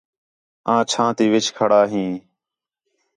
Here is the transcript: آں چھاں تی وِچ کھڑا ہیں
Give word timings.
آں 0.73 0.81
چھاں 0.89 1.09
تی 1.17 1.25
وِچ 1.31 1.45
کھڑا 1.55 1.81
ہیں 1.91 2.13